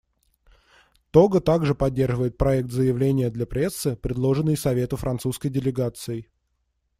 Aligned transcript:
Того 1.11 1.39
также 1.41 1.75
поддерживает 1.75 2.35
проект 2.35 2.71
заявления 2.71 3.29
для 3.29 3.45
прессы, 3.45 3.95
предложенный 3.95 4.57
Совету 4.57 4.97
французской 4.97 5.49
делегацией. 5.49 6.27